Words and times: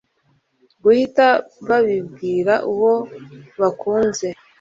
guhita 0.83 1.27
babibwira 1.67 2.53
uwo 2.71 2.93
bakunze 3.59 4.27